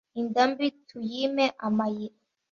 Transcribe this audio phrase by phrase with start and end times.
[0.19, 2.17] Inda mbi tuyime amayira